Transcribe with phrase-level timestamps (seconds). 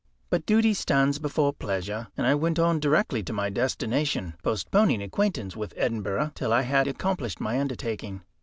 [0.31, 5.55] But duty stands before pleasure, and I went on directly to my destination, postponing acquaintance
[5.55, 8.23] with Edinburgh till I had accomplished my undertaking.